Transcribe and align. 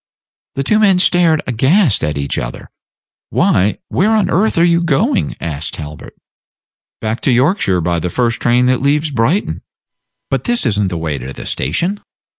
The 0.55 0.63
two 0.63 0.79
men 0.79 0.97
stared 0.97 1.43
aghast 1.45 2.03
at 2.03 2.17
each 2.17 2.39
other. 2.39 2.71
"Why, 3.29 3.77
where 3.89 4.13
on 4.13 4.31
earth 4.31 4.57
are 4.57 4.63
you 4.65 4.81
going?" 4.81 5.35
asked 5.39 5.75
Talbot. 5.75 6.15
"Back 7.01 7.21
to 7.21 7.31
Yorkshire 7.31 7.81
by 7.81 7.99
the 7.99 8.09
first 8.09 8.39
train 8.39 8.65
that 8.65 8.81
leaves 8.81 9.11
Brighton." 9.11 9.61
"But 10.31 10.45
this 10.45 10.65
is 10.65 10.79
n't 10.79 10.89
the 10.89 10.97
way 10.97 11.19
to 11.19 11.31
the 11.33 11.45
station!" 11.45 11.99